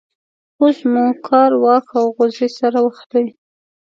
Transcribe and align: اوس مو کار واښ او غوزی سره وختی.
اوس 0.61 0.77
مو 0.91 1.03
کار 1.27 1.51
واښ 1.63 1.85
او 1.99 2.05
غوزی 2.15 2.49
سره 2.59 2.77
وختی. 2.85 3.25